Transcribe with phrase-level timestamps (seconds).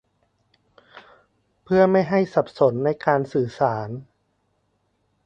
[1.63, 3.89] เพื่อไม่ให้สับสนในการสื่อสาร